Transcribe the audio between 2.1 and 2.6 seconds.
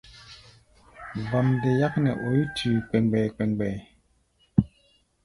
oí